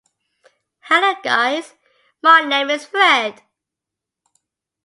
[0.89, 1.75] Hello guys
[2.23, 3.39] my name is Fred